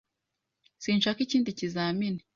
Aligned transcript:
Sinshaka 0.83 1.19
ikindi 1.25 1.51
kizamini. 1.57 2.21